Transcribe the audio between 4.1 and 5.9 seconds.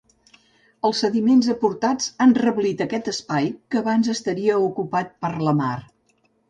estaria ocupat per la mar.